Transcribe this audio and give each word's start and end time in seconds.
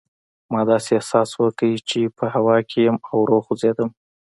ما 0.51 0.61
داسې 0.71 0.91
احساس 0.95 1.29
وکړل 1.41 1.75
چې 1.89 1.99
په 2.17 2.25
هوا 2.35 2.57
کې 2.69 2.79
یم 2.87 2.97
او 3.09 3.17
ورو 3.21 3.37
خوځېدم. 3.45 3.89